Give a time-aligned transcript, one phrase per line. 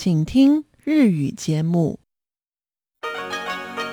[0.00, 1.98] 请听日语节目。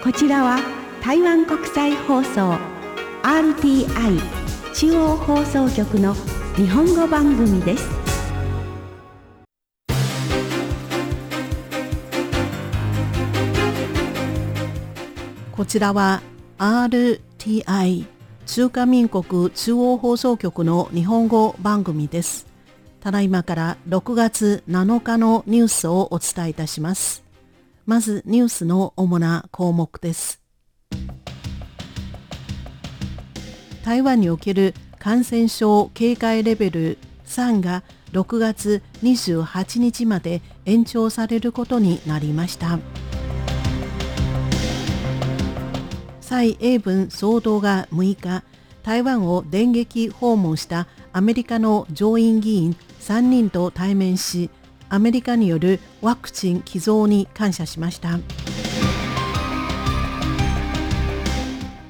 [0.03, 0.59] こちらは
[1.01, 2.59] 台湾国際放送
[3.23, 4.21] RTI
[4.71, 6.13] 中央放送局の
[6.55, 7.89] 日本語番組です。
[15.51, 16.21] こちらは
[16.59, 18.05] RTI
[18.45, 22.54] 中華民国中央放送局の日本語番組です。
[23.05, 27.23] ただいまから6月7日のニュースをお伝えいたします。
[27.85, 30.41] まずニュースの主な項目です。
[33.83, 36.97] 台湾における感染症警戒レベル
[37.27, 42.79] 3が6月28日まで延長されることになりました。
[46.21, 48.43] 蔡英文総統が6日、
[48.85, 54.51] 台湾を電撃訪問したアメリカの上院議員3人と対面し、
[54.89, 58.19] アメリカによるワクチン寄贈に感謝しました。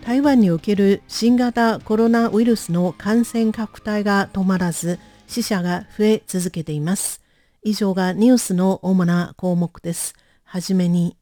[0.05, 7.21] 台湾における新型コロナウイルスの感染拡大が止まらず、死者が増え続けています。
[7.61, 10.13] 以上がニュースの主な項目です。
[10.45, 11.17] はじめに、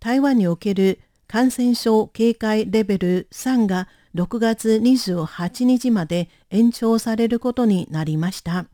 [0.00, 8.66] 台湾における感染症警戒レベル3が6月28日まで延長されることになりました。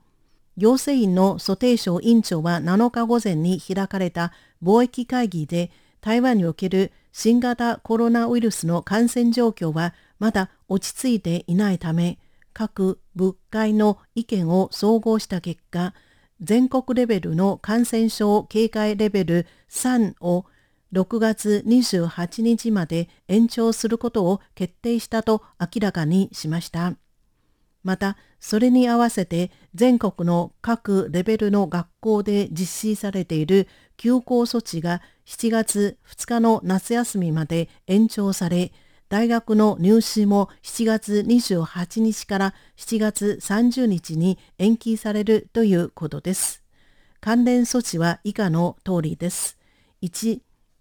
[0.56, 5.70] 行政院の蘇定省委員長は7日午前に開かれた貿易会議で
[6.02, 12.18] 台湾における新型コロナウイルスの感染状況はまだ落ち着いていないため
[12.52, 15.94] 各部会の意見を総合した結果
[16.40, 20.44] 全国レベルの感染症警戒レベル3を
[20.92, 26.94] 6月28日まで延長することを決定したと明らかにしました。
[27.82, 38.72] また、それに合わせて全国の各レベルの学校で実施されている休校措置が7月2日の夏休みまで延長され、
[39.08, 46.62] 大学の入試も7月28日から7月30日に延期されるということです。
[47.20, 49.58] 関連措置は以下の通りです。
[50.02, 50.40] 1、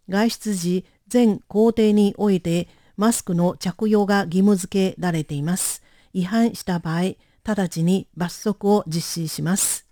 [0.10, 5.84] 外出時全工程においてマスクの着用が義務付けられています。
[6.14, 9.86] 違反した場合、直ちに罰則を実施します。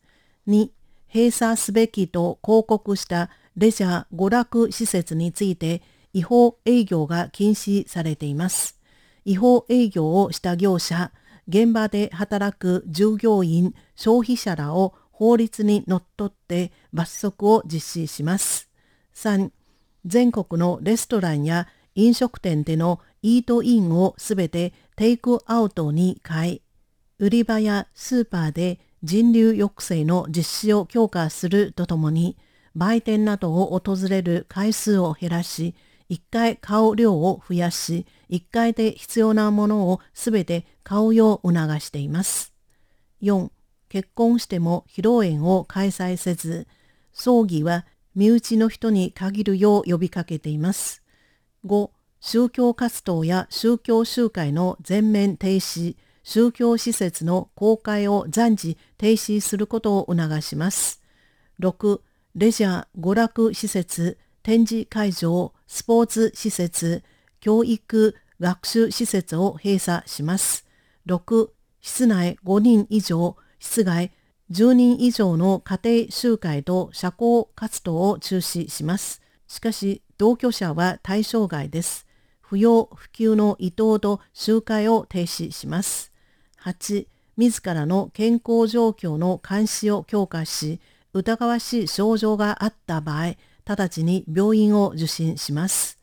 [0.47, 0.69] 2、
[1.13, 5.81] 閉鎖すべきと広告したレジャー娯楽施設について
[6.13, 8.79] 違法営業が禁止されています。
[9.25, 11.11] 違法営業をした業者、
[11.47, 18.69] 現場で働く従業員、消費者らを法律にのっとって罰則を実施します。
[19.15, 19.51] 3、
[20.07, 26.61] 全国のレストランや飲食店でのイートインをすべてテイクアウトに変え、
[27.19, 32.37] 売り場やスーパーで人流抑制の実施を強化するとともに、
[32.75, 35.75] 売店などを訪れる回数を減らし、
[36.09, 42.53] 1回買う量を増やし、1回で必要なものをすべて買うよう促しています。
[43.21, 43.49] 4.
[43.89, 46.67] 結婚しても披露宴を開催せず、
[47.13, 47.85] 葬儀は
[48.17, 51.03] 身内の人に限るよう呼びかけています。
[51.67, 51.91] 5.
[52.19, 61.03] 宗教活動や宗教集会の全面停止、宗教施設の公開を暫時停止することを促します。
[61.59, 62.01] 6.
[62.33, 67.03] レジャー、娯楽施設、展示会場、スポーツ施設、
[67.39, 70.65] 教育、学習施設を閉鎖します。
[71.05, 71.49] 6.
[71.81, 74.11] 室内5人以上、室外
[74.49, 79.21] 10人以上の家庭集会と社交活動を中止します。
[79.45, 82.07] しかし、同居者は対象外です。
[82.39, 86.13] 不要不急の移動と集会を停止します。
[86.63, 90.79] 8、自らの健康状況の監視を強化し、
[91.11, 93.35] 疑わしい症状があった場合、
[93.65, 95.99] 直ちに病院を受診します。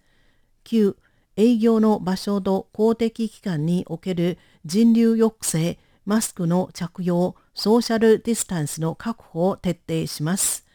[0.64, 0.96] 9、
[1.36, 10.66] 営業の場所と公的機関における人流抑制、マスクの着用、ソーシャルディスタンスの確保を徹底します。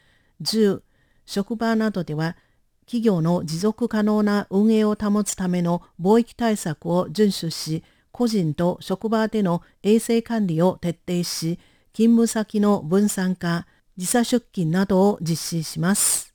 [0.41, 0.81] 10、
[1.25, 2.37] 職場などでは
[2.85, 11.59] 企業の持続可能な運営を保つための貿易対策を遵守し、個人と職場での衛生管理を徹底し、
[11.93, 16.33] 勤務先の分散化、時差出勤などを実施します。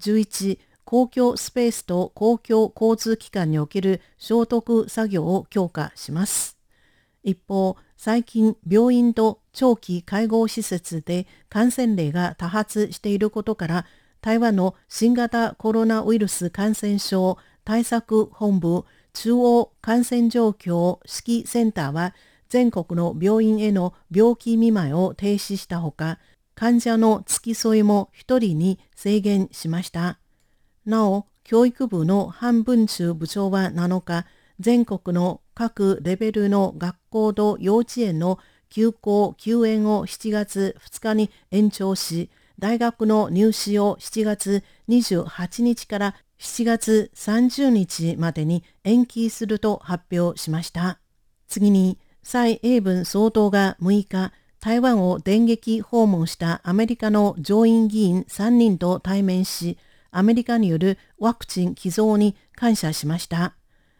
[0.00, 6.58] 11、公共スペースと公共交通機関における消毒作業を強化します。
[7.22, 13.86] 一方、最近病院と長期介護施設で感染例が多発していることから
[14.20, 18.84] 台湾の新型コロナウイルス感染症対策本部
[19.14, 22.14] 中央感染状況指揮センターは
[22.48, 26.18] 全国の病院への病気見舞いを停止したほか
[26.54, 30.18] 患者の付き添いも1人に制限しました。
[30.86, 34.26] なお、教育部の半分中部長は7日、
[34.60, 38.38] 全国の各レベルの学校と幼稚園の
[38.74, 42.28] 休校・休園を7月2日に延長し、
[42.58, 50.98] 大学の入試を7月28日から7月30日までに延期すると発表しました。
[51.46, 59.78] 次に、蔡英文総統が6日、台湾を電撃訪問したアメリカの上院議員3人と対面し、
[60.10, 63.54] アメリカによるワクチン寄贈に感謝しました。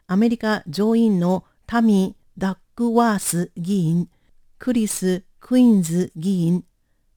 [0.09, 4.09] アメリカ上院のタミ・ダックワース議員、
[4.59, 6.65] クリス・クイーンズ議員、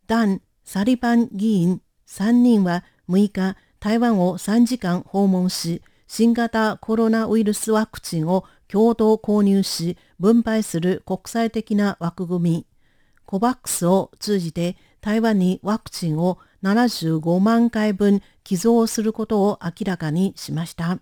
[0.07, 1.81] ダン・サリバン議員。
[2.07, 12.65] 3人は6日、台湾を3時間訪問し、新型コロナウイルスワクチンを共同購入し、分配する国際的な枠組み、
[13.25, 20.99] コバックスを通じて台湾にワクチンを75万回分寄贈することを明らかにしました。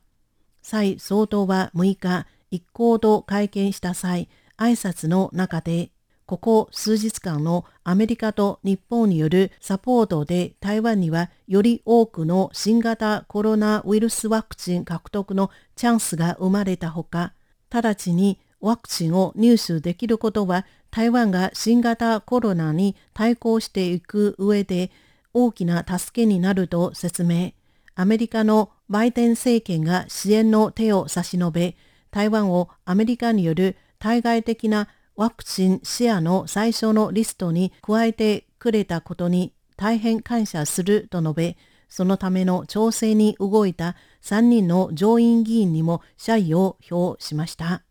[0.64, 4.28] 蔡総統は6日、一行と会見した際、
[4.58, 5.92] 挨拶の中で、
[6.26, 17.34] ここ数日間のアメリカと日本によるサポートで台湾にはより多くの新型コロナウイルスワクチン獲得のチャンスが生まれたほか、
[17.70, 24.90] 直ちにワクチンを入手できることは台湾が新型コロナに対抗していく上で
[25.32, 27.52] 大きな助けになると説明。
[27.94, 31.76] アメリカのバイデン政権が支援の手を差し伸べ、
[32.10, 41.58] 台湾をアメリカによる対外的なワクチンシェアの最初のリストに加えてくれたことに大変感謝すると述べ、
[41.88, 47.84] そのための調整に動いた3人の上院議員にも謝意を表しました。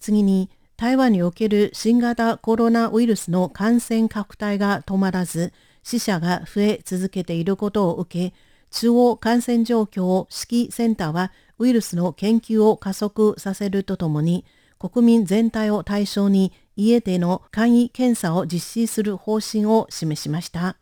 [0.00, 5.52] 次に、台湾における新型コロナウイルスの感染拡大が止まらず、
[5.82, 8.34] 死者が増え続けていることを受け、
[8.70, 14.44] 中央感染状況指揮センターはウイルスの研究を加速させるとともに、
[14.78, 20.76] 国民全体を対象に家での簡易検査を実施する方針を示しました。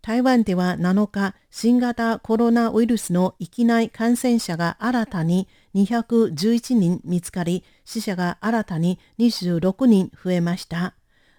[0.00, 5.46] 台湾では7日、新型コロナウイルスの域内感染者が新たに
[5.76, 10.94] 211人見つかり、死者が新たに26人増えました。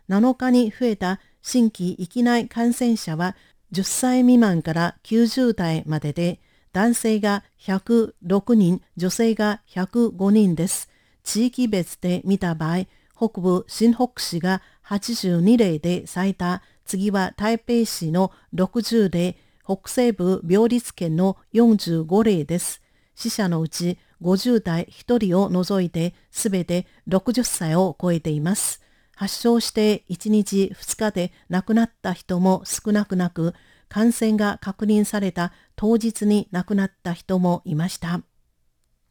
[0.07, 3.35] 7日に増えた新規域内感染者は
[3.73, 6.39] 10歳未満から90代までで、
[6.71, 10.92] 男性が106人、女性が105人です。
[11.23, 12.85] 地域別で見た場合、
[13.15, 22.81] 北部新北市が82例で最多、次は台北市の60例、北西部病立県の45例です。
[23.15, 28.81] 死者のうち50代1人を除いてすべて60歳を超えています。
[29.15, 33.53] 発症して1日2日で亡くなった人も少なくなく、
[33.87, 38.21] 感染が確認された当日に亡くなった人もいました。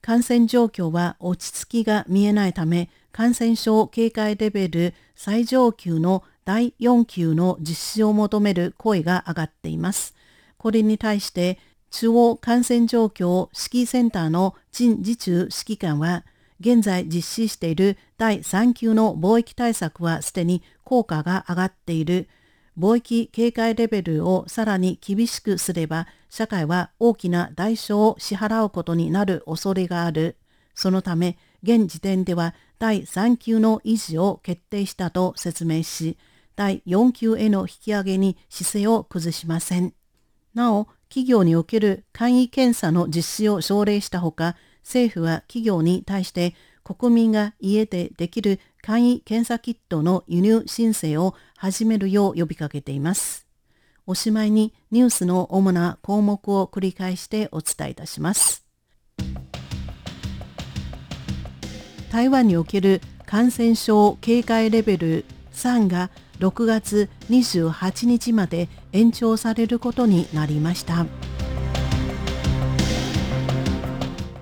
[0.02, 10.16] 感染状況は落ち着きが見えないため、感染症警戒レベル最上級の第4級の実施を求める声が上がっています。
[10.58, 11.58] これに対して、
[11.92, 16.24] 中央感染状況指揮センターの陳自中指揮官は、
[16.58, 22.28] 現在実施している第3級の貿易対策はすでに効果が上がっている。
[22.78, 30.36] 貿易警戒レベルをさらに厳しくすれば、社会は大きな代償を支払うことになる恐れがある。
[30.74, 36.16] そのため、現時点では第3級の維持を決定したと説明し、
[36.56, 39.94] 第4級への引き上げに姿勢を崩しません。
[40.54, 53.46] なお、企業における簡易検査の実施を奨励したほか、政府は企業に対して国民が家でできる簡易検査キットの輸入申請を始めるよう呼びかけています。
[54.08, 58.66] おしまいにニュースの主な項目を繰り返してお伝えいたします。
[62.10, 66.10] 台湾における感染症警戒レベル3が
[66.40, 71.06] 6月28日まで延長されることになりました。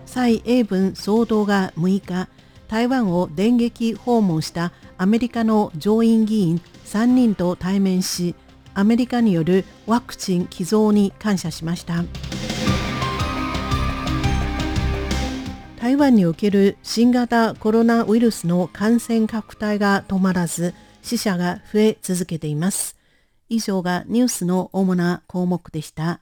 [0.06, 2.28] 蔡英文総統が6日、
[2.70, 8.36] 台湾を電撃訪問したアメリカの上院議員3人と対面し、
[8.74, 12.04] アメリカによるワクチン寄贈に感謝しました。
[15.80, 20.72] 台湾における新型コロナウイルスの感染拡大が止まらず、
[21.02, 22.96] 死者が増え続けています。
[23.48, 26.20] 以上がニュースの主な項目でした。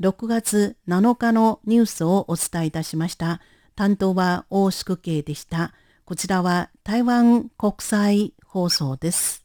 [0.00, 3.42] 6月7日のニュースをお伝えいたしました。
[3.74, 5.74] 担当は大宿慶でした。
[6.04, 9.41] こちらは台湾国際放送です。